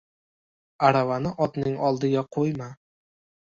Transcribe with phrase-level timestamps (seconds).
[0.87, 2.71] •Aravani otning oldiga qo‘yma.